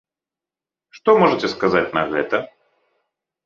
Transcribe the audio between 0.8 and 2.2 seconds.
Што можаце сказаць на